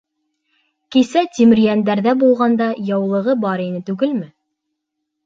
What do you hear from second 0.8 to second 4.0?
Кисә Тимерйәндәрҙә булғанда яулығы бар ине